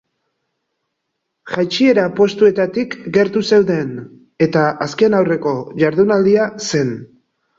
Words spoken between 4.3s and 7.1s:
eta azken-aurreko jardunaldia zen.